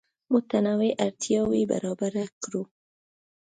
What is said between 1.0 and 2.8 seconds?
اړتیاوې برابر کړو.